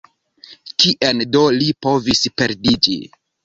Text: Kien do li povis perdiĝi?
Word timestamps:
Kien 0.83 1.21
do 1.37 1.45
li 1.59 1.69
povis 1.89 2.25
perdiĝi? 2.41 3.01